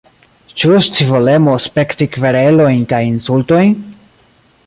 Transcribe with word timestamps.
Ĉu 0.61 0.77
scivolemo 0.85 1.53
spekti 1.67 2.07
kverelojn 2.15 2.81
kaj 2.93 3.03
insultojn? 3.13 3.79